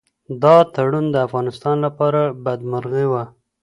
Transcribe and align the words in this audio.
دا 0.43 0.55
تړون 0.73 1.05
د 1.11 1.15
افغانستان 1.27 1.77
لپاره 1.85 2.21
بدمرغي 2.43 3.05
وه. 3.11 3.23